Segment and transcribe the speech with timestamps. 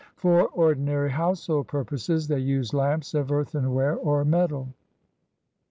[0.15, 4.73] For ordinary household purposes they use lamps of earthenware or metal.